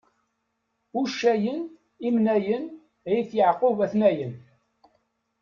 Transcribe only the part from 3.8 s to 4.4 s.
a-ten-ayen!